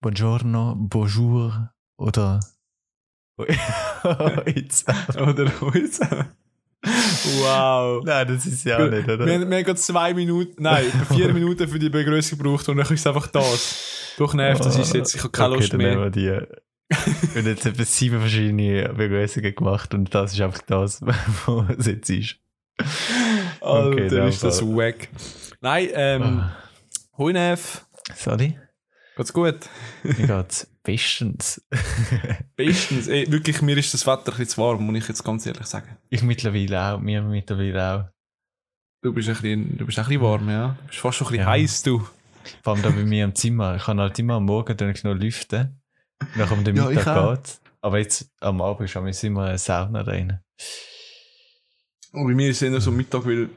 [0.00, 2.40] Buongiorno, Bonjour oder
[3.38, 3.52] oder
[5.60, 6.26] heute.
[7.40, 8.04] Wow.
[8.04, 9.26] Nein, das ist ja auch nicht, oder?
[9.26, 12.86] Wir, wir haben gerade zwei Minuten, nein, vier Minuten für die Begrüßung gebraucht und dann
[12.86, 14.14] ist es einfach das.
[14.16, 15.96] Durchnervt, das ist jetzt, ich habe keine okay, Lust mehr.
[15.96, 16.26] Dann die.
[16.28, 21.02] Wir haben jetzt etwa sieben verschiedene Begrüßungen gemacht und das ist einfach das,
[21.46, 22.36] was es jetzt ist.
[23.60, 25.08] Alter, okay, ist das wack.
[25.60, 27.18] Nein, ähm, oh.
[27.18, 27.84] Hoi Nev.
[28.14, 28.56] Sorry.
[29.16, 29.70] Geht's gut?
[30.02, 31.66] Mir geht's bestens.
[32.56, 33.08] bestens.
[33.08, 35.64] Ey, wirklich, mir ist das Wetter ein bisschen zu warm, muss ich jetzt ganz ehrlich
[35.64, 35.96] sagen.
[36.10, 38.04] Ich mittlerweile auch, mir mittlerweile auch.
[39.02, 40.76] Du bist ein bisschen, du bist ein bisschen warm, ja.
[40.82, 41.50] Du bist fast schon ein bisschen ja.
[41.50, 42.06] heiß, du.
[42.62, 43.76] Vor allem da bei mir im Zimmer.
[43.76, 45.80] Ich kann halt immer am Morgen dann noch lüften.
[46.34, 50.40] Nach dem ja, Mittag geht Aber jetzt am Abend ist immer eine Sauna drin.
[52.12, 53.48] Und bei mir ist es eher so Mittag, weil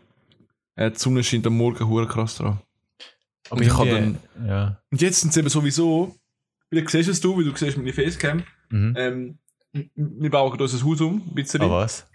[0.75, 2.61] äh, die Sonne scheint am Morgen hure krass dran.
[3.49, 4.17] Aber und ich habe dann.
[4.45, 4.81] Ja.
[4.91, 6.15] Und jetzt sind es eben sowieso,
[6.69, 8.43] wie du siehst es du, wie du siehst meine Facecam.
[8.69, 8.95] Mhm.
[8.97, 9.37] Ähm,
[9.95, 11.61] wir bauen uns ein Haus um, ein bisschen.
[11.61, 12.05] Ah, was?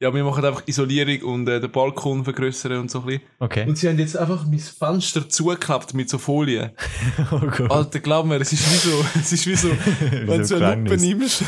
[0.00, 3.22] Ja, wir machen einfach Isolierung und äh, den Balkon vergrößern und so ein bisschen.
[3.38, 3.66] Okay.
[3.66, 6.72] Und sie haben jetzt einfach mein Fenster zugeklappt mit so Folien.
[7.30, 7.70] oh Gott.
[7.70, 9.68] Alter, glaub mir, es ist wie so, es ist wie so,
[10.10, 11.42] wenn du so eine Lupe nimmst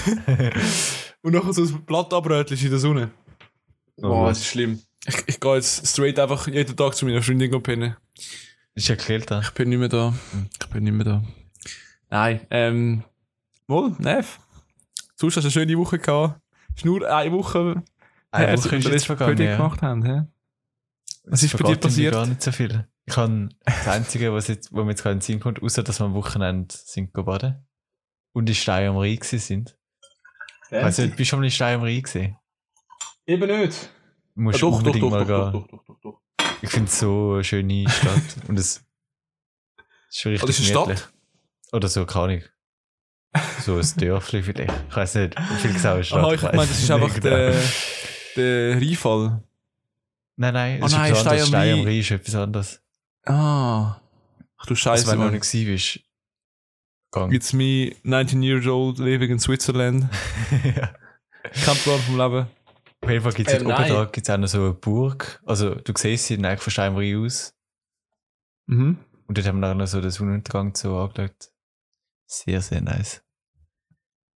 [1.22, 3.10] und nachher so ein Blatt abrötelst in der Sonne.
[3.96, 4.80] Oh, Boah, es ist schlimm.
[5.06, 7.96] Ich, ich gehe jetzt straight einfach jeden Tag zu meiner Freundin pennen.
[8.76, 10.12] Ist ja geklärt, Ich bin nicht mehr da.
[10.60, 11.22] Ich bin nicht mehr da.
[12.10, 13.04] Nein, ähm,
[13.66, 14.38] wohl, Nev.
[15.14, 16.38] Sonst hast du eine schöne Woche gehabt.
[16.68, 17.82] Es ist nur eine Woche,
[18.30, 19.56] eine her, Woche ist jetzt vergangen, ja.
[19.56, 20.04] gemacht haben.
[20.04, 20.20] He?
[21.24, 22.12] Was ist bei dir passiert?
[22.12, 22.86] gar nicht so viel.
[23.06, 25.82] Ich habe das Einzige, was, jetzt, was mir jetzt gerade in den Sinn kommt, außer
[25.82, 27.66] dass wir am Wochenende sind baden
[28.34, 29.78] und in Stein am Rhein sind.
[30.70, 32.36] Du, bist du schon mal in Stein am Rhein gesehen?
[33.26, 33.90] Eben nicht.
[34.34, 35.52] Du musst ja, doch, unbedingt doch, doch, mal doch, gehen.
[35.52, 35.95] Doch, doch, doch, doch,
[36.62, 38.84] Ich finde es so eine schöne Stadt und es
[40.10, 41.12] ist schon richtig Oder ist eine Stadt?
[41.72, 42.42] Oder so, keine Ahnung.
[43.60, 44.72] So ein Dörfli vielleicht.
[44.88, 46.18] Ich weiß nicht, viel gesagt Stadt.
[46.18, 47.54] Aha, ich meine, das ist einfach der,
[48.36, 49.42] der Rheinfall.
[50.36, 52.80] Nein, nein, oh, nein, ist etwas Stein am Rhein ist etwas anderes.
[53.24, 54.00] Ah.
[54.58, 54.90] Ach du Scheiße.
[54.90, 56.00] Also, wenn du noch nicht bist.
[57.10, 57.32] Gang.
[57.32, 60.08] It's me, 19 years old, living in Switzerland.
[60.64, 60.94] ja.
[61.64, 62.46] Kein Plan vom Leben.
[63.06, 65.40] Auf jeden Fall gibt es äh, oben da gibt's auch noch so eine Burg.
[65.46, 67.54] Also, du siehst sie eigentlich von Rhein aus.
[68.66, 68.98] Mhm.
[69.28, 71.50] Und dort haben wir noch so den Sonnenuntergang so angeschaut.
[72.26, 73.22] Sehr, sehr nice.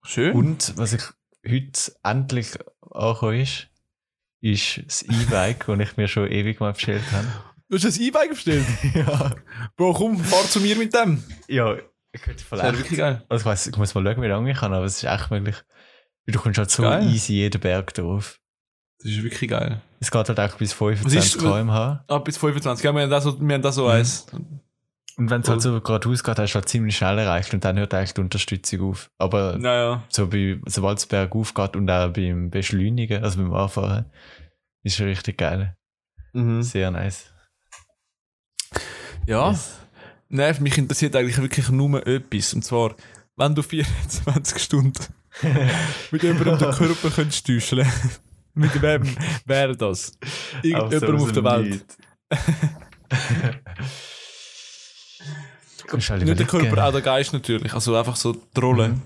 [0.04, 0.36] Schön.
[0.36, 1.02] Und was ich
[1.44, 3.68] heute endlich angekommen ist,
[4.40, 7.26] ist das E-Bike, das ich mir schon ewig mal bestellt habe.
[7.68, 8.66] Du hast ein E-Bike bestellt?
[8.94, 9.34] ja.
[9.74, 11.24] Bro, komm, fahr zu mir mit dem.
[11.48, 11.76] Ja,
[12.12, 13.24] ich könnte wirklich geil.
[13.28, 15.30] Also ich, weiss, ich muss mal schauen, wie lange ich kann, aber es ist echt
[15.32, 15.56] möglich.
[16.26, 17.04] Du kommst halt so geil.
[17.08, 18.40] easy jeden Berg drauf.
[19.02, 19.80] Das ist wirklich geil.
[19.98, 22.04] Es geht halt auch bis 25 km/h.
[22.06, 22.84] Ah, bis 25.
[22.84, 23.90] Ja, wir haben da so, wir haben da so mhm.
[23.90, 24.26] eins.
[25.16, 27.78] Und wenn es halt so gerade ausgeht, hast du halt ziemlich schnell erreicht und dann
[27.78, 29.10] hört eigentlich die Unterstützung auf.
[29.18, 30.02] Aber naja.
[30.08, 34.06] so bei, sobald es bergauf geht und auch beim Beschleunigen, also beim Anfahren,
[34.82, 35.76] ist schon richtig geil.
[36.32, 36.62] Mhm.
[36.62, 37.32] Sehr nice.
[39.26, 39.50] Ja.
[39.50, 39.78] Yes.
[40.28, 42.54] Nein, mich interessiert eigentlich wirklich nur etwas.
[42.54, 42.94] Und zwar,
[43.36, 45.04] wenn du 24 Stunden
[46.10, 47.86] mit jemandem den Körper könntest täuschen
[48.54, 49.02] mit wem
[49.46, 50.12] wäre das?
[50.62, 51.84] Irgendjemand auf der Welt.
[55.92, 57.74] Nicht der Körper, auch der Geist natürlich.
[57.74, 58.90] Also einfach so die Rolle.
[58.90, 59.02] Mhm.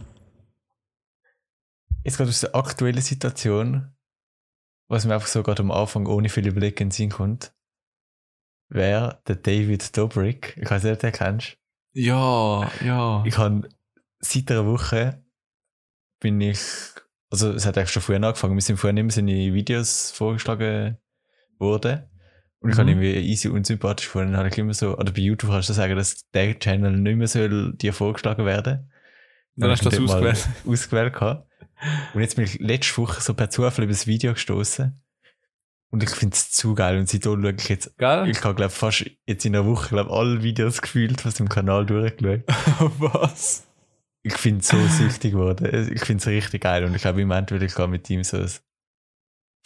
[2.05, 3.95] Jetzt gerade aus der aktuellen Situation,
[4.89, 7.55] was mir einfach so gerade am Anfang ohne viel Überlegen in den Sinn kommt,
[8.69, 10.59] wäre der David Dobrik.
[10.61, 11.57] Ich weiß nicht, ob du den kennst.
[11.95, 13.25] Ja, ja.
[13.25, 13.67] Ich habe
[14.19, 15.25] seit einer Woche
[16.21, 16.61] bin ich,
[17.35, 20.99] also es hat eigentlich schon früher angefangen, wir sind vorher nicht mehr seine Videos vorgeschlagen
[21.59, 22.05] worden.
[22.61, 22.81] Und ich mhm.
[22.81, 24.33] habe irgendwie easy unsympathisch gefunden.
[24.33, 27.17] Dann habe ich immer so, oder bei YouTube kannst du sagen, dass der Channel nicht
[27.17, 28.89] mehr soll dir vorgeschlagen werden.
[29.57, 30.49] Dann, dann hast du das ausgewählt.
[30.67, 31.49] ausgewählt gehabt.
[32.15, 34.99] Und jetzt bin ich letzte Woche so per Zufall über das Video gestoßen.
[35.91, 36.99] Und ich finde es zu geil.
[36.99, 38.29] Und seitdem schaue ich jetzt, geil?
[38.29, 41.85] ich habe, glaube fast jetzt in einer Woche, glaube alle Videos gefühlt, was im Kanal
[41.85, 42.45] durchgeschaut.
[42.99, 43.67] was?
[44.25, 45.93] Ich finde es so süchtig geworden.
[45.93, 46.85] Ich finde es richtig geil.
[46.85, 48.51] Und ich glaube, im Moment würde ich mit ihm so ein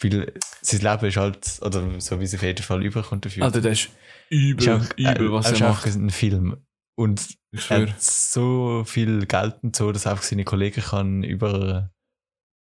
[0.01, 3.43] weil sein Leben ist halt, oder so wie es auf jeden Fall überkommt dafür.
[3.43, 3.89] Alter, das ist
[4.29, 5.85] übel, ist auch, übel, was er, er macht.
[5.85, 6.57] ist ein Film.
[6.95, 7.27] Und
[7.69, 11.91] er hat so viel Geld und so, dass einfach seine Kollegen kann über...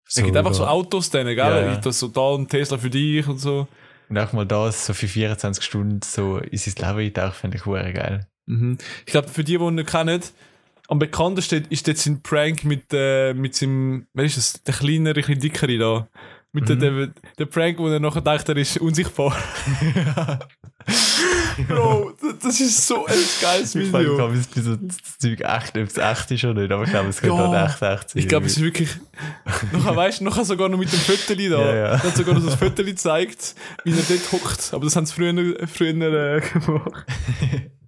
[0.07, 1.37] So er gibt einfach so Autos denen, gell?
[1.37, 1.75] Ja.
[1.77, 3.67] Das so da ein Tesla für dich und so.
[4.09, 7.63] Und auch mal das, so für 24 Stunden so in sein Leben eintauchen, finde ich
[7.63, 8.27] geil.
[8.45, 8.77] Mhm.
[9.05, 10.21] Ich glaube, für die, die ihn nicht kennen,
[10.93, 15.23] am bekanntesten ist jetzt sein Prank mit, äh, mit seinem, wer ist das, der kleinere,
[15.27, 16.07] ein dickere da.
[16.51, 16.79] Mit mhm.
[16.79, 17.07] der,
[17.39, 19.35] der, Prank, wo er nachher denkt, er ist unsichtbar.
[21.67, 22.11] Bro,
[22.43, 24.01] das ist so ein geiles Video.
[24.01, 26.91] Ich frage mich, ob das Zeug echt, ob es echt ist oder nicht, aber ich
[26.91, 28.21] glaube, es könnte ja, echt echt sein.
[28.21, 28.89] Ich glaube, es ist wirklich.
[29.71, 31.59] Noch, weißt du, noch sogar noch mit dem Viertel da.
[31.59, 32.03] Ja, ja.
[32.03, 34.73] hat sogar noch das Viertel gezeigt, wie er dort hockt.
[34.73, 37.07] Aber das haben sie früher, früher äh, gemacht.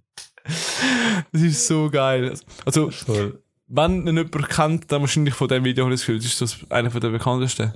[1.32, 2.34] das ist so geil.
[2.64, 3.42] Also, Voll.
[3.66, 6.40] wenn ihn jemand kennt, dann wahrscheinlich von diesem Video habe ich das Gefühl, das ist
[6.40, 7.72] das einer der bekanntesten.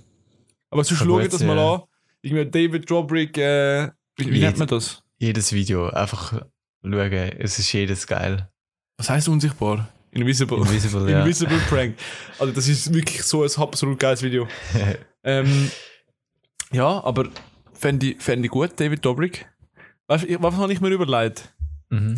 [0.71, 1.83] Aber sonst schau das mal an.
[2.23, 5.03] Irgendwie David Drobrick, äh, wie, wie nennt man das?
[5.19, 6.43] Jedes Video, einfach
[6.83, 8.49] schauen, es ist jedes geil.
[8.99, 9.89] Was heißt unsichtbar?
[10.13, 10.59] Invisible.
[10.59, 11.21] Invisible, ja.
[11.21, 11.97] Invisible Prank.
[12.39, 14.47] Also das ist wirklich so ein absolut geiles Video.
[15.25, 15.71] ähm,
[16.73, 17.29] ja, aber
[17.73, 19.47] fände ich, fänd ich gut, David Dobrik.
[20.07, 21.55] Weißt du, was habe ich mir überlegt?
[21.91, 22.17] Mhm.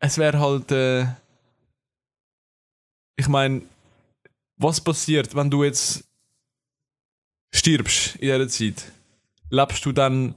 [0.00, 1.06] Es wäre halt, äh,
[3.16, 3.62] ich meine,
[4.56, 6.04] was passiert, wenn du jetzt
[7.54, 8.92] stirbst in dieser Zeit?
[9.50, 10.34] Lebst du dann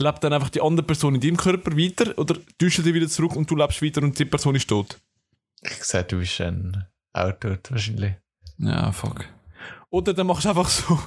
[0.00, 3.08] lebt dann einfach die andere Person in deinem Körper weiter oder täuscht du dich wieder
[3.08, 4.98] zurück und du lebst weiter und die Person ist tot?
[5.62, 8.14] Ich sag, du bist ein auch tot wahrscheinlich.
[8.58, 9.26] Ja, fuck.
[9.90, 10.98] Oder dann machst du einfach so.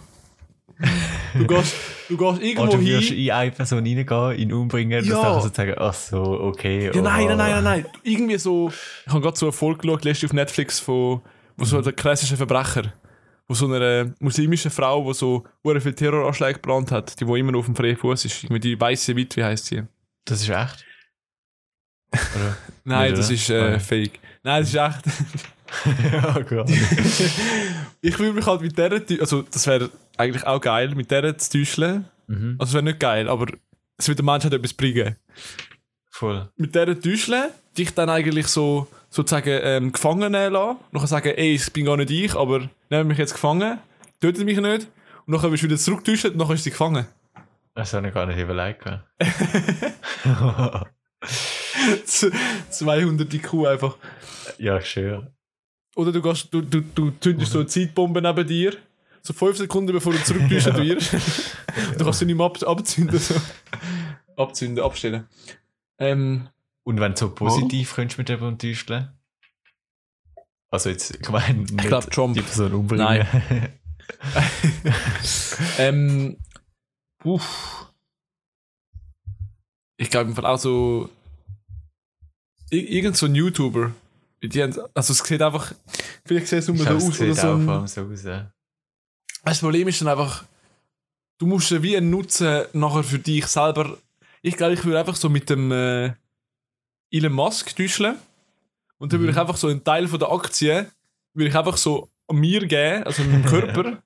[1.34, 1.76] Du gehst,
[2.10, 5.36] du gehst irgendwo Oder du wirst in eine Person reingehen, ihn umbringen, ja.
[5.36, 6.92] das dann sagen, ach so, okay.
[6.94, 7.86] Ja, nein, nein, nein, nein, nein.
[8.04, 8.72] Irgendwie so,
[9.06, 11.22] ich habe gerade so eine Folge geschaut, letztens auf Netflix, von,
[11.58, 12.94] wo so der klassische Verbrecher
[13.48, 17.60] wo so eine muslimische Frau, die so viele Terroranschläge geplant hat, die wo immer noch
[17.60, 18.44] auf dem freien Fuß ist.
[18.44, 19.84] Irgendwie die weiße Witwe heißt sie.
[20.26, 20.86] Das ist echt?
[22.84, 24.20] Nein, Nicht, das ist äh, fake.
[24.44, 25.44] Nein, das ist echt.
[26.12, 26.70] ja, Gott.
[28.02, 31.58] ich würde mich halt mit der, also das wäre eigentlich auch geil, mit der zu
[31.58, 32.06] täuschen.
[32.28, 32.56] Mhm.
[32.60, 33.48] Also es wäre nicht geil, aber
[33.98, 35.16] es würde der Mensch halt etwas bringen.
[36.10, 36.50] Voll.
[36.58, 37.46] Mit der täuschen,
[37.78, 40.78] dich dann eigentlich so sozusagen ähm, gefangen nehmen lassen.
[40.92, 43.80] Nachher sagen, ey, ich bin gar nicht ich, aber nehme mich jetzt gefangen,
[44.20, 44.88] tötet mich nicht.
[45.26, 47.06] Und nachher wirst du wieder zurücktäuschen und nachher ist sie gefangen.
[47.76, 48.84] Das habe ich gar nicht überlegt.
[52.68, 53.98] 200 IQ einfach.
[54.58, 55.28] Ja, schön.
[55.96, 58.76] Oder du, gehst, du, du, du zündest so eine Zeitbombe neben dir,
[59.22, 61.14] so 5 Sekunden bevor du zurücktäuschen wirst.
[61.98, 63.20] du kannst sie nicht mehr ab, abzünden.
[63.20, 63.36] So.
[64.36, 65.28] Abzünden, abstellen.
[66.00, 66.50] Ähm,
[66.84, 67.96] und wenn du so positiv oh.
[67.96, 69.10] könntest mit jemandem täuschen?
[70.70, 72.34] Also jetzt, ich meine, ich glaube Trump.
[72.34, 73.06] Die Person umbringen.
[73.06, 73.28] Nein.
[75.78, 76.38] ähm,
[77.24, 77.92] uff.
[79.98, 81.10] Ich glaube im Fall auch so
[82.72, 83.92] irgend so ein YouTuber.
[84.44, 85.74] Die haben, also es sieht einfach,
[86.26, 87.18] vielleicht sieht es nur so aus.
[87.18, 88.52] Sieht so auch so aus, ja.
[89.46, 90.44] Das Problem ist dann einfach,
[91.38, 93.98] du musst wie einen Nutzen nachher für dich selber.
[94.42, 96.14] Ich glaube, ich würde einfach so mit dem äh,
[97.12, 98.16] Elon Musk täuschen.
[98.98, 99.42] Und dann würde ich mhm.
[99.42, 100.88] einfach so einen Teil von der Aktie
[101.34, 103.84] würde ich einfach so an mir geben, also meinem Körper.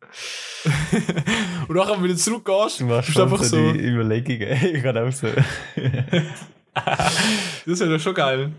[1.67, 3.57] und nachher, wenn du zurückgehst, du machst du einfach so.
[3.57, 4.57] Überlegungen.
[4.75, 5.27] ich kann auch so.
[7.65, 8.51] das wäre doch schon geil.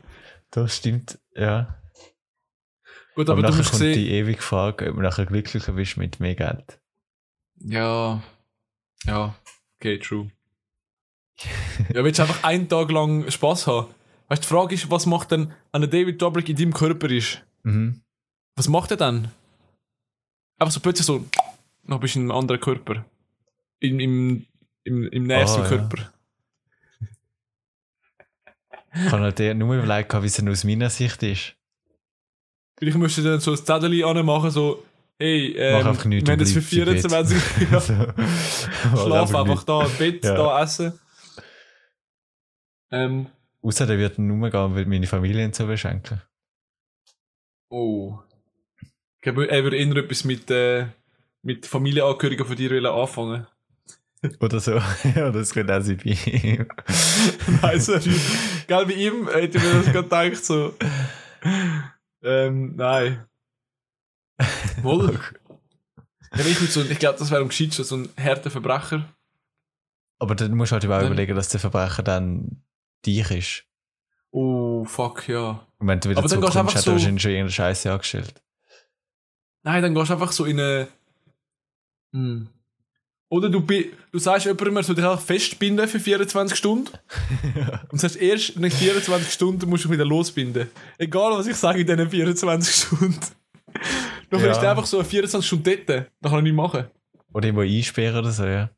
[0.50, 1.78] Das stimmt, ja.
[3.14, 3.94] Gut, aber, aber du musst kommt sehen...
[3.94, 6.80] die ewige Frage, ob du nachher glücklicher bist mit mehr Geld.
[7.56, 8.22] Ja.
[9.04, 9.34] Ja.
[9.76, 10.30] Okay, true.
[11.94, 13.88] ja, willst du einfach einen Tag lang Spaß haben?
[14.28, 17.10] Weißt du, die Frage ist, was macht denn, wenn der David Dobrik in deinem Körper
[17.10, 17.42] ist?
[17.62, 18.02] Mhm.
[18.56, 19.30] Was macht er dann?
[20.58, 21.24] Einfach so plötzlich so,
[21.84, 23.04] noch bist du in einem anderen Körper.
[23.80, 24.46] In, im,
[24.84, 25.98] im, im nächsten oh, Körper.
[25.98, 26.12] Ja.
[28.94, 31.54] Ich kann dir nur überlegen, wie es aus meiner Sicht ist.
[32.78, 34.84] Vielleicht müsste dann so ein Zettel anmachen, so,
[35.18, 37.38] hey, ähm, Mach wir haben das für 24
[37.72, 37.80] ja.
[38.96, 40.34] Schlaf einfach da im Bett, ja.
[40.34, 40.98] da essen.
[42.90, 43.26] Ähm,
[43.60, 46.22] Außer der wird nur gehen, weil meine Familie so beschenken.
[47.70, 48.18] Oh.
[48.80, 50.86] Ich glaube, er würde eher etwas mit, äh,
[51.42, 53.46] mit Familienangehörigen von dir anfangen.
[54.40, 54.72] Oder so.
[55.14, 56.66] ja, das könnte auch sein bei ihm.
[57.62, 58.14] Nein, sorry.
[58.66, 60.74] Gell, bei ihm hätte ich mir das gerade gedacht, so.
[62.22, 63.26] Ähm, nein.
[64.82, 65.14] Wohl.
[66.34, 69.08] ja, ich so, ich glaube, das wäre am gescheitsten so ein härter Verbrecher.
[70.18, 72.62] Aber dann musst du halt auch überlegen, dass der Verbrecher dann
[73.06, 73.64] dich ist.
[74.30, 75.66] Oh, fuck, ja.
[75.78, 76.92] Und wenn du wieder Aber dann gehst du einfach so...
[76.92, 78.42] wahrscheinlich schon irgendeine Scheiße angestellt.
[79.62, 80.88] Nein, dann gehst du einfach so in eine...
[82.12, 82.48] Hm.
[83.30, 86.90] Oder du, du sagst jemandem, er soll dich einfach festbinden für 24 Stunden.
[87.92, 90.70] Und sagst, erst nach 24 Stunden musst du wieder losbinden.
[90.96, 93.20] Egal, was ich sage in diesen 24 Stunden.
[94.30, 94.50] Dann ja.
[94.50, 95.88] ist einfach so 24 Stunden dort.
[96.20, 96.86] Das kann er nicht machen.
[97.32, 98.70] Oder irgendwo einsperren oder so, ja.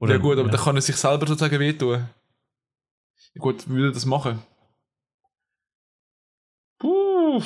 [0.00, 0.52] Oder, ja gut, aber ja.
[0.52, 2.08] dann kann er sich selber sozusagen wehtun.
[3.36, 4.40] Gut, wie würde das machen?
[6.78, 7.42] Puh.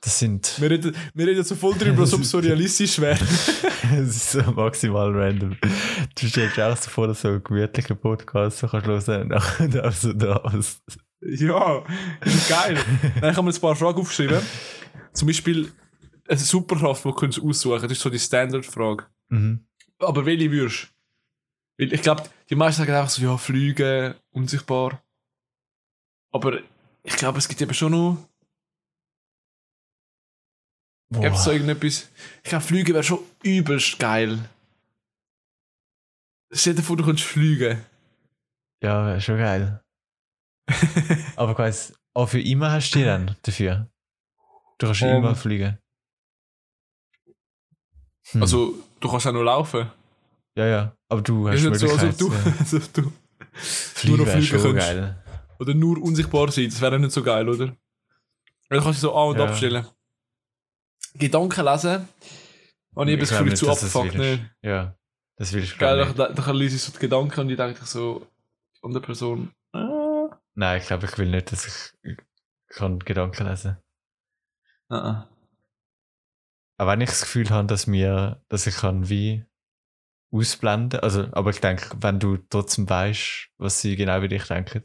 [0.00, 0.60] Das sind.
[0.60, 3.18] Wir reden, wir reden so voll drüber, als ob es so realistisch wäre.
[3.20, 5.56] Es ist so maximal random.
[6.14, 9.80] Du stellst dir auch so vor, dass so einen gemütlichen Podcast so kannst hören und
[9.80, 10.80] auch so da was.
[11.20, 11.84] Ja,
[12.20, 12.78] das ist geil.
[13.20, 14.40] Dann haben wir ein paar Fragen aufgeschrieben.
[15.12, 15.72] Zum Beispiel
[16.28, 19.04] eine Superkraft, die du aussuchen Das ist so die Standardfrage.
[19.30, 19.64] Mhm.
[19.98, 20.88] Aber welche würdest
[21.76, 21.84] du?
[21.84, 25.02] Ich glaube, die meisten sagen einfach so, ja, fliegen, unsichtbar.
[26.30, 26.58] Aber
[27.02, 28.27] ich glaube, es gibt eben schon noch
[31.10, 32.10] Gibt es so irgendetwas?
[32.42, 34.38] Ich glaube, Fliegen wäre schon übelst geil.
[36.52, 37.84] Stell dir vor, du kannst fliegen.
[38.82, 39.82] Ja, wäre schon geil.
[41.36, 43.88] Aber weiss, auch für immer hast du die dann dafür.
[44.78, 45.78] Du kannst um, immer fliegen.
[48.30, 48.42] Hm.
[48.42, 49.90] Also, du kannst auch noch laufen.
[50.56, 50.96] Ja, ja.
[51.08, 52.18] Aber du hast ist Möglichkeit.
[52.18, 52.54] So, also du, ja.
[52.58, 53.12] also du
[54.08, 54.76] nur noch fliegen kannst.
[54.76, 55.24] Geil.
[55.58, 56.66] Oder nur unsichtbar sein.
[56.66, 57.74] Das wäre nicht so geil, oder?
[58.68, 59.46] Dann kannst du so an- und ja.
[59.46, 59.86] abstellen.
[61.14, 62.08] Gedanken lesen,
[62.96, 64.14] habe ich, ich das Gefühl, zu abgefuckt.
[64.14, 64.50] Ne?
[64.62, 64.96] Ja,
[65.36, 68.26] das will ich Geil, da, da, lese ich so die Gedanken und ich denke so,
[68.76, 69.52] die andere Person.
[69.72, 70.38] Ah.
[70.54, 72.16] Nein, ich glaube, ich will nicht, dass ich,
[72.68, 73.76] kann Gedanken lesen
[74.88, 74.98] kann.
[74.98, 75.26] Uh -uh.
[76.78, 79.44] Aber wenn ich das Gefühl habe, dass mir, dass ich kann wie
[80.30, 84.82] ausblenden, also, aber ich denke, wenn du trotzdem weißt, was sie genau wie dich denken,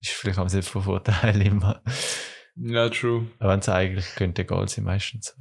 [0.00, 1.82] ist vielleicht am selbst von Vorteil immer.
[2.56, 3.30] Ja, true.
[3.38, 5.36] Aber wenn es eigentlich könnte egal sein, meistens.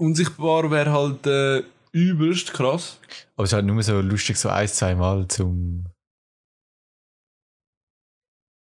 [0.00, 2.98] Unsichtbar wäre halt äh, übelst krass.
[3.36, 5.84] Aber es ist halt nur so lustig, so ein, zwei Mal zum.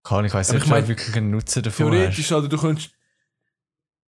[0.02, 2.90] Kann ich weiß nicht, ob du wirklich einen Nutzen davon Theoretisch, also du könntest,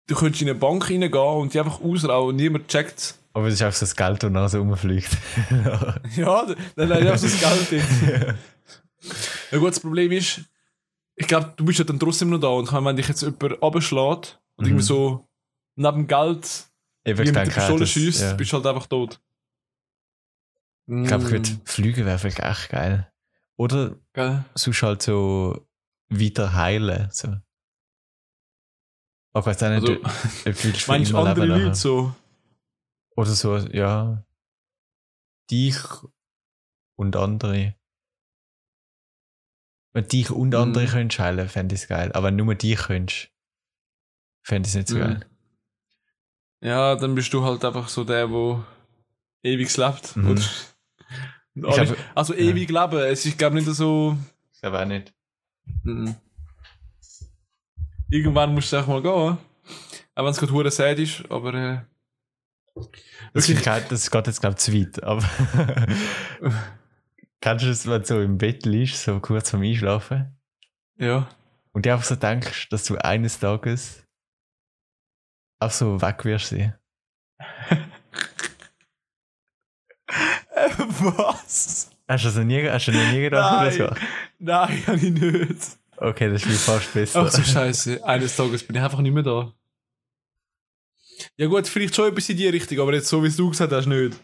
[0.07, 3.53] du könntest in eine Bank reingehen und die einfach ausrauen und niemand checkt Aber es
[3.53, 5.15] ist einfach so das Geld, das nachher rumfliegt.
[6.17, 6.45] ja,
[6.75, 8.35] dann ist einfach so das Geld drin.
[9.51, 10.41] ja gut, das Problem ist,
[11.15, 14.41] ich glaube, du bist ja dann trotzdem noch da und wenn dich jetzt jemand abschlägt
[14.55, 14.71] und mhm.
[14.71, 15.29] irgendwie so
[15.75, 16.70] neben Geld
[17.03, 18.33] Ich denke, Pistole schießt, ja.
[18.33, 19.19] bist halt einfach tot.
[20.87, 21.61] Ich glaube, ich würde mm.
[21.65, 23.11] fliegen wäre vielleicht echt geil.
[23.55, 24.45] Oder geil.
[24.55, 25.67] sonst halt so
[26.09, 27.09] wieder heilen.
[27.11, 27.37] So.
[29.33, 31.75] Aber ich weiß auch nicht, also, du fühlst Meinst andere Leute nachher.
[31.75, 32.15] so?
[33.15, 34.25] Oder so, ja.
[35.49, 35.77] Dich
[36.95, 37.75] und andere.
[39.93, 40.89] Wenn dich und andere mm.
[40.89, 42.11] könntest heilen, fände ich es geil.
[42.13, 43.31] Aber wenn nur dich könntest,
[44.43, 44.99] fände ich es nicht so mm.
[44.99, 45.30] geil.
[46.61, 48.63] Ja, dann bist du halt einfach so der, der
[49.43, 50.15] ewig lebt.
[50.15, 50.31] Mhm.
[50.31, 51.77] Oder?
[51.77, 52.85] Hab, also ewig ja.
[52.85, 54.15] leben, es ist, glaube ich, nicht so.
[54.53, 55.13] Ich glaube auch nicht.
[55.83, 56.15] Mhm.
[58.09, 59.11] Irgendwann musst du auch mal gehen.
[59.11, 59.37] Auch
[60.15, 61.53] wenn es gerade hure sad ist, aber.
[61.53, 61.81] Äh,
[63.33, 65.03] das, ist, das geht jetzt, glaube ich, zu weit.
[65.03, 65.23] Aber.
[67.41, 70.37] Kennst du das, wenn du so im Bett liegst, so kurz vorm Einschlafen?
[70.97, 71.27] Ja.
[71.71, 74.05] Und du einfach so denkst, dass du eines Tages
[75.61, 76.57] auch so weg wirst du
[80.87, 81.91] Was?
[82.07, 83.79] Hast du das noch nie, hast du noch nie gedacht?
[83.79, 83.95] Nein,
[84.39, 85.77] nein, habe ich nicht.
[85.97, 87.21] Okay, das ist fast besser.
[87.21, 88.03] Ach so scheiße.
[88.03, 89.53] Eines Tages bin ich einfach nicht mehr da.
[91.37, 93.85] Ja gut, vielleicht schon etwas in die Richtung, aber jetzt so wie du gesagt hast,
[93.85, 94.19] nicht.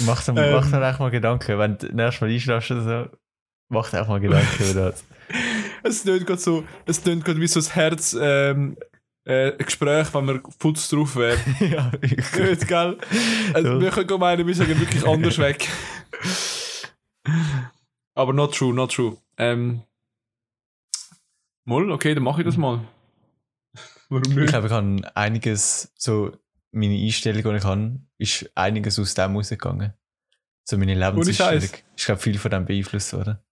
[0.00, 3.16] Mach dir, ähm, mach dir auch mal Gedanken, wenn du nächstes Mal einschläfst oder so,
[3.68, 5.04] mach dir auch mal Gedanken über das.
[5.82, 8.76] Es tönt gerade so, es tönt gerade wie so das Herz, ähm,
[9.24, 11.38] äh, ein Gespräch, wenn wir putz drauf wären.
[11.60, 12.98] ja, Nicht, gell?
[13.54, 15.68] Also, wir können meinen, wir sagen wirklich anders weg.
[18.14, 19.16] Aber not true, not true.
[19.36, 19.82] Ähm,
[21.64, 22.80] mal, okay, dann mache ich das mal.
[24.08, 24.38] Warum nicht?
[24.38, 26.36] Ich glaube, ich habe einiges, so
[26.72, 29.94] meine Einstellung, die ich habe, ist einiges aus dem rausgegangen.
[30.64, 31.70] So meine Lebenseinstellung.
[31.96, 33.42] Ich glaube, viel von dem beeinflusst, oder?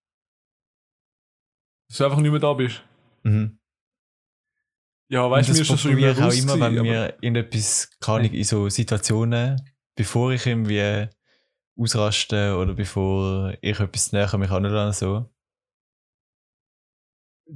[1.90, 2.84] Dass du einfach nicht mehr da bist.
[3.24, 3.58] Mhm.
[5.10, 7.90] Ja, weißt du, mir ist das schon immer auch immer, wenn mir irgendetwas,
[8.22, 9.60] ich in so Situationen,
[9.96, 11.08] bevor ich irgendwie
[11.76, 15.34] ausraste oder bevor ich etwas näher mich anlasse, so,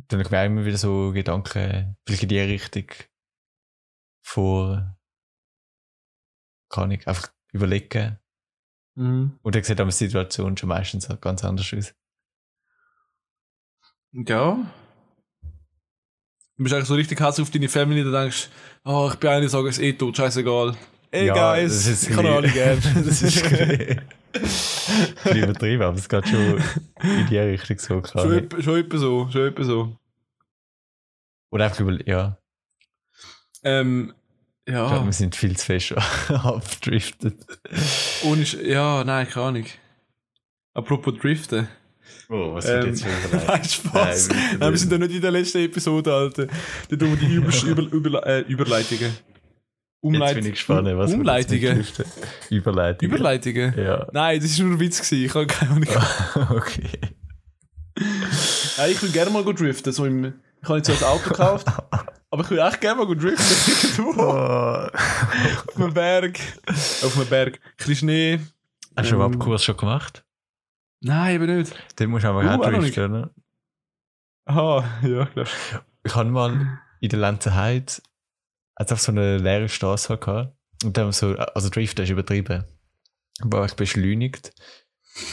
[0.08, 2.86] dann ich mir immer wieder so Gedanken, vielleicht in die Richtung
[4.26, 4.98] vor,
[6.70, 8.18] kann ich einfach überlegen.
[8.96, 9.38] Mhm.
[9.42, 11.94] Und dann sieht aber die Situation schon meistens ganz anders aus.
[14.14, 14.58] Ja.
[16.56, 18.48] Du bist eigentlich so richtig Hass auf deine Family, da denkst
[18.84, 20.76] oh, ich bin eigentlich sagen, es ist eh tot, scheißegal.
[21.10, 22.80] Ey, ja, guys, das ist kann alle gerne.
[23.04, 26.62] das ist ein übertrieben, aber es geht schon
[27.02, 28.24] in die Richtung so klar.
[28.24, 29.96] Schon, schon etwa so, schon etwa so.
[31.50, 32.36] Oder einfach über, ja.
[33.62, 34.12] Ähm,
[34.68, 34.84] ja.
[34.84, 35.92] Ich glaube, wir sind viel zu fest
[36.28, 37.46] abgedriftet.
[38.24, 39.66] Ohne, ja, nein, keine Ahnung.
[40.74, 41.68] Apropos Driften.
[42.28, 44.28] Oh, was wird Ähm, jetzt wieder Nein, Spaß.
[44.28, 46.46] Nein, Nein, wir sind ja nicht in der letzten Episode, Alter.
[46.88, 49.10] Da tun wir die Über Über Über äh, Überleitungen.
[49.10, 51.86] Jetzt bin Umleit ich gespannt, was Umleitungen.
[52.50, 53.14] Überleitungen.
[53.14, 53.74] Überleitungen?
[53.78, 54.06] Ja.
[54.12, 54.98] Nein, das war nur ein Witz.
[54.98, 55.24] Gewesen.
[55.24, 55.88] Ich habe keine Ahnung.
[56.56, 56.90] okay.
[58.76, 59.92] Nein, ich will gerne mal gut driften.
[59.92, 61.66] So im, ich habe jetzt so ein Auto gekauft.
[62.30, 64.04] Aber ich will echt gerne mal gut driften.
[64.18, 64.20] Oh.
[64.20, 66.38] Auf einem Berg.
[66.66, 67.54] Auf einem Berg.
[67.54, 68.40] Ein bisschen Schnee.
[68.96, 70.24] Hast du Ähm, Abkurs schon gemacht?
[71.04, 71.74] Nein, eben nicht.
[71.98, 73.30] Den musst du einfach Uh, auch driften, oder?
[74.46, 75.46] Aha, ja, klar.
[76.02, 77.92] Ich habe mal in der Lenzenheide
[78.76, 80.56] hat auf so eine leere Straße gehabt.
[80.82, 82.64] Und dann so, also Drift ist übertrieben.
[83.40, 84.52] Aber ich beschleunigt.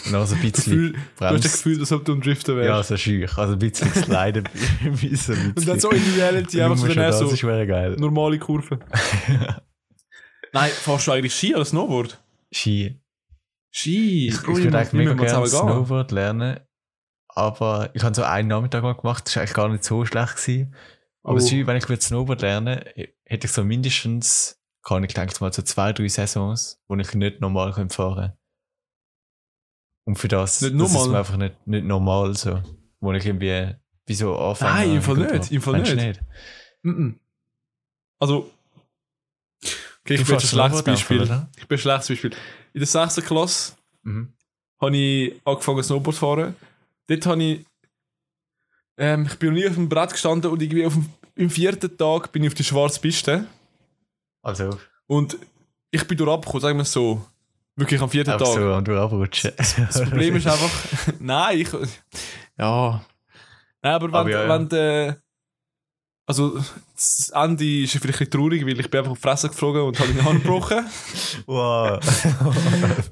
[0.05, 1.53] Und dann so ein Gefühl, bisschen du hast das.
[1.53, 2.67] Gefühl, als ob du ein Drifter wärst.
[2.67, 3.37] Ja, so schüch.
[3.37, 4.47] Also ein bisschen sliden.
[5.15, 7.95] so ein Und dann so in Reality einfach so danach das so ist wäre geil.
[7.97, 8.83] normale Kurven.
[10.53, 12.21] Nein, fährst du eigentlich Ski oder Snowboard?
[12.51, 13.00] Ski.
[13.71, 14.27] Ski.
[14.27, 15.49] Ich, ich würde eigentlich mega gerne Snowboard.
[15.49, 16.59] Snowboard lernen.
[17.29, 20.35] Aber ich habe so einen Nachmittag mal gemacht, das war eigentlich gar nicht so schlecht.
[20.35, 20.75] Gewesen.
[21.23, 21.39] Aber Oh.
[21.39, 22.83] Ski, wenn ich würde Snowboard lernen
[23.23, 27.39] hätte ich so mindestens, kann ich denke mal, so zwei, drei Saisons, wo ich nicht
[27.39, 28.33] normal könnte fahren
[30.05, 31.09] Und für das, Nicht das ist normal?
[31.11, 32.61] mir einfach nicht, nicht normal so.
[32.99, 33.75] Wo ich irgendwie,
[34.07, 34.73] wie so anfange.
[34.73, 36.21] Nein, im Fall nicht, im Fall du nicht.
[36.83, 37.19] Mhm.
[38.19, 38.51] Also.
[40.03, 41.21] Okay, ich Du bin Beispiel.
[41.21, 41.49] oder?
[41.57, 42.31] Ich bin ein schlechtes Beispiel.
[42.73, 43.15] In der 6.
[43.25, 44.33] Klasse Mhm.
[44.81, 46.55] habe ich angefangen Snowboard zu fahren.
[47.07, 47.65] Dort habe ich.
[48.97, 51.95] Ähm, ich bin noch nie auf dem Brett gestanden und irgendwie auf dem, im vierten
[51.97, 53.45] Tag bin ich auf die schwarze Piste.
[54.43, 54.77] Also,
[55.07, 55.37] Und
[55.91, 57.25] ich bin durch abgekommen, sagen wir es so.
[57.75, 58.45] Wirklich am vierten Tag.
[58.45, 59.51] so und du abrutschen.
[59.57, 61.13] Das Problem ist einfach.
[61.19, 61.69] nein, ich.
[62.57, 63.05] Ja.
[63.81, 64.49] Nein, aber wenn, Aber ja, ja.
[64.49, 65.21] wenn der.
[66.31, 66.63] Also,
[66.95, 69.81] das Ende ist vielleicht ein bisschen traurig, weil ich bin einfach auf die Fresse geflogen
[69.81, 70.85] und habe meine Hand gebrochen.
[71.45, 71.99] wow.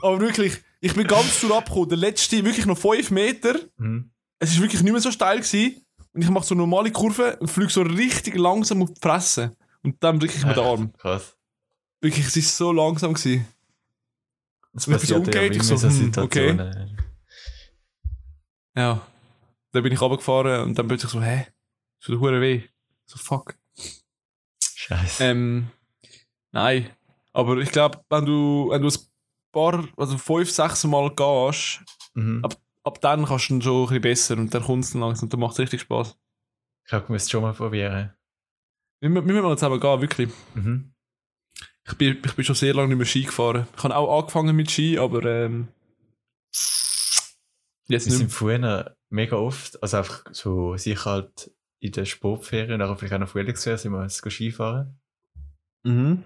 [0.01, 1.89] aber wirklich, ich bin ganz durch abgekommen.
[1.89, 3.55] Der letzte, wirklich noch 5 Meter.
[3.75, 4.09] Mhm.
[4.39, 5.85] Es ist wirklich nicht mehr so steil gewesen.
[6.13, 9.53] Und ich mache so normale Kurven und fliege so richtig langsam auf die Fresse.
[9.83, 10.93] Und dann wirklich mit den Arm.
[10.93, 11.35] Krass.
[11.99, 13.45] Wirklich, es ist so langsam gewesen.
[14.71, 16.97] Das Und ich bin so passiert ja ich so, hm, Situationen.
[18.77, 19.01] Ja.
[19.73, 21.47] Dann bin ich runtergefahren und dann plötzlich so, hä?
[21.99, 22.63] So der Hure weh.
[23.09, 23.55] So, fuck.
[24.61, 25.23] Scheiße.
[25.23, 25.71] Ähm,
[26.51, 26.91] nein.
[27.33, 28.97] Aber ich glaube, wenn du, wenn du ein
[29.51, 31.81] paar, also fünf, sechs Mal gehst,
[32.13, 32.45] mhm.
[32.45, 35.25] ab, ab dann kannst du schon ein bisschen besser und dann kommt es dann langsam
[35.25, 36.19] und dann macht es richtig Spaß.
[36.83, 38.13] Ich glaube, wir müssen es schon mal probieren.
[38.99, 40.29] Wir, wir müssen mal zusammen gehen, wirklich.
[40.53, 40.93] Mhm.
[41.87, 43.67] Ich bin, ich bin schon sehr lange nicht mehr Ski gefahren.
[43.75, 45.69] Ich habe auch angefangen mit Ski, aber ähm,
[46.51, 48.29] jetzt Wir nicht sind mehr.
[48.29, 53.29] früher mega oft, also einfach so sicher halt in der Sportferien, auch vielleicht auch noch
[53.29, 54.99] Frühlingsferien, sind wir jetzt Skifahren.
[55.83, 56.23] Mhm.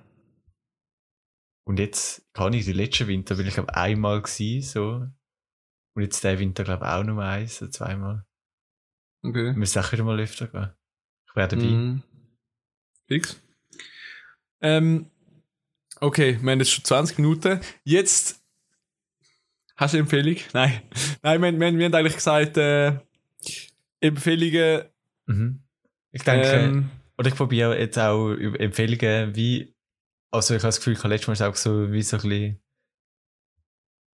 [1.66, 5.08] Und jetzt kann ich die letzten Winter, bin ich glaube einmal gewesen, so.
[5.96, 8.26] Und jetzt der Winter glaube ich auch nur eins oder zweimal.
[9.22, 9.46] Okay.
[9.46, 10.72] Wir müssen auch wieder mal öfter gehen.
[11.30, 11.64] Ich wäre dabei.
[11.64, 12.04] Mhm.
[13.08, 13.42] Fix.
[14.62, 15.10] Ähm,
[16.00, 17.62] okay, wir haben jetzt schon 20 Minuten.
[17.84, 18.44] Jetzt
[19.76, 20.38] hast du eine Empfehlung?
[20.54, 20.82] Nein.
[21.22, 23.00] Nein, wir, wir, wir haben eigentlich gesagt, äh,
[24.02, 24.93] Empfehlungen.
[25.26, 25.64] Mhm.
[26.12, 29.76] Ich denke, Ähm, oder ich probiere jetzt auch über Empfehlungen wie,
[30.32, 32.22] also ich habe das Gefühl, ich habe letztes Mal ist auch so wie so ein
[32.24, 32.60] bisschen,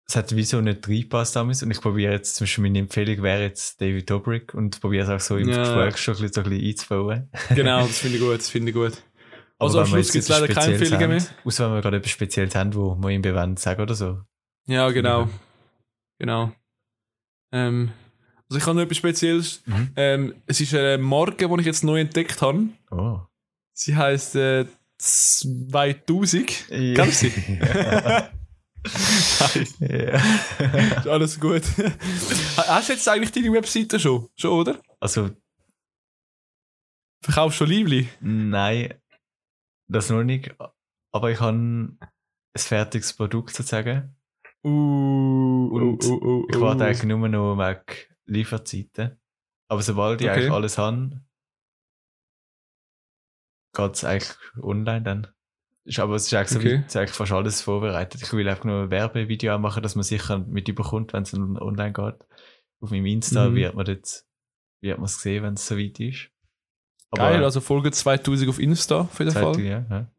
[0.09, 3.23] es hat wie so nicht reingepasst damals und ich probiere jetzt, zum Beispiel meine Empfehlung
[3.23, 5.59] wäre jetzt David Dobrik und probiere es auch so im Ja.
[5.59, 7.31] Gespräch schon ein bisschen, so ein bisschen einzubauen.
[7.55, 9.03] genau, das finde ich gut, das finde ich gut.
[9.59, 11.21] Aber Also am Schluss gibt es leider keine Empfehlungen mehr.
[11.21, 14.21] haben, Außer wenn wir gerade etwas Spezielles haben, wo wir ihm wollen sagen oder so.
[14.67, 15.29] Ja, genau.
[16.19, 16.53] Genau.
[17.53, 17.91] Ähm,
[18.49, 19.63] also ich habe noch etwas Spezielles.
[19.67, 19.91] Mhm.
[19.97, 22.69] Ähm, es ist eine Marke, die ich jetzt neu entdeckt habe.
[22.91, 23.21] Oh.
[23.73, 24.67] Sie heißt äh,
[24.99, 26.47] 2000.
[26.69, 27.59] Kennst du sie?
[27.59, 28.29] Nein.
[29.81, 30.21] ja.
[30.99, 31.63] Ist alles gut.
[32.57, 34.29] Hast du jetzt eigentlich deine Webseite schon?
[34.37, 34.81] Schon, oder?
[35.01, 35.31] Also,
[37.23, 38.09] Verkaufst du schon Liebli?
[38.21, 38.95] nein,
[39.89, 40.55] das noch nicht.
[41.13, 41.99] Aber ich habe ein
[42.57, 44.15] fertiges Produkt sozusagen.
[44.65, 47.81] Uh, Und uh, uh, uh, Ich warte eigentlich nur noch wegen
[48.27, 49.21] Lieferzeiten.
[49.69, 50.37] Aber sobald ich Okay.
[50.41, 51.21] eigentlich alles habe,
[53.75, 55.27] geht es eigentlich online dann.
[55.85, 56.75] Ist, aber es ist eigentlich, so Okay.
[56.81, 58.23] es ist eigentlich fast alles vorbereitet.
[58.23, 61.93] Ich will einfach nur ein Werbevideo machen, dass man sicher mit überkommt, wenn es online
[61.93, 62.27] geht.
[62.81, 63.55] Auf meinem Insta Mhm.
[63.55, 64.25] wird man dort,
[64.83, 66.31] wird man es sehen, wenn es soweit ist.
[67.13, 69.61] Geil, also Folge 2000 auf Insta auf jeden Zeit, Fall.
[69.61, 70.13] ja, ja.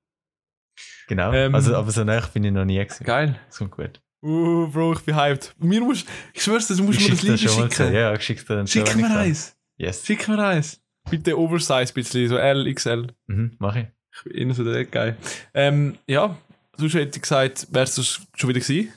[1.08, 1.32] Genau.
[1.34, 3.04] Ähm, also, aber so nah bin ich noch nie gewesen.
[3.04, 3.39] Geil.
[3.48, 4.02] Das kommt gut.
[4.24, 5.54] Uh, Bro, ich bin hyped.
[5.60, 7.48] Mir musst, ich schwör's dir, du musst Ich mir das zu.
[7.48, 7.94] schicken.
[7.94, 9.56] Ja, ich schick dir dann Schick schon, mir eins.
[9.78, 10.06] Yes.
[10.06, 10.82] Schick mir eins.
[11.10, 13.08] Bitte Oversize bisschen, so L, XL.
[13.28, 13.86] Mhm, mach ich.
[14.16, 15.16] Ich bin innen so der geil.
[15.54, 16.36] Ähm, ja,
[16.76, 18.92] sonst hätte ich gesagt, wär's das schon wieder gewesen.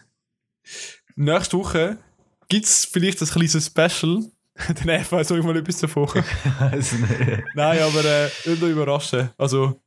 [1.16, 1.98] Nächste Woche
[2.48, 4.24] gibt es vielleicht ein kleines Special?
[4.68, 6.08] Der Nerv weiß ich mal etwas davon.
[7.54, 9.30] Nein, aber äh, nicht überraschen.
[9.38, 9.80] Also,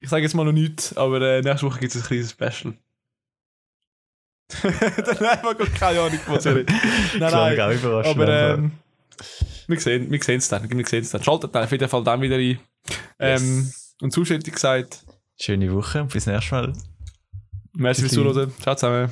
[0.00, 2.74] ich sage jetzt mal noch nichts, aber äh, nächste Woche gibt es ein kleines Special.
[4.62, 6.68] Der Nerv hat keine Ahnung, was er ist.
[7.18, 8.20] Nein, nein, auch überraschen.
[8.20, 8.72] Aber ähm,
[9.66, 10.70] wir sehen wir es dann.
[10.70, 11.22] Wir sehen es dann.
[11.22, 12.58] Schaltet dann auf jeden Fall dann wieder ein.
[13.18, 13.96] Ähm, yes.
[14.00, 15.04] Und zuschauend gesagt.
[15.40, 16.72] Schöne Woche und bis nächstes Mal.
[17.74, 18.52] Merci fürs Zuhören.
[18.60, 19.10] Ciao zusammen.